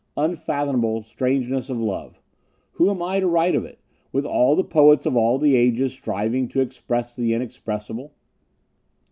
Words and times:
Unfathomable 0.17 1.03
strangeness 1.03 1.69
of 1.69 1.79
love! 1.79 2.19
Who 2.71 2.89
am 2.89 3.03
I 3.03 3.19
to 3.19 3.27
write 3.27 3.53
of 3.53 3.65
it, 3.65 3.77
with 4.11 4.25
all 4.25 4.55
the 4.55 4.63
poets 4.63 5.05
of 5.05 5.15
all 5.15 5.37
the 5.37 5.55
ages 5.55 5.93
striving 5.93 6.47
to 6.47 6.59
express 6.59 7.15
the 7.15 7.33
unexpressible? 7.35 8.11